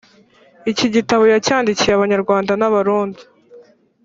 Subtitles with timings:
[0.71, 3.21] Iki gitabo yacyandikiye Abanyarwanda n’Abarundi